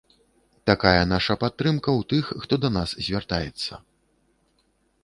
Такая 0.69 1.01
наша 1.13 1.35
падтрымка 1.43 1.89
ў 1.99 2.09
тых, 2.15 2.33
хто 2.47 2.53
да 2.63 2.69
нас 2.79 2.89
звяртаецца. 3.05 3.73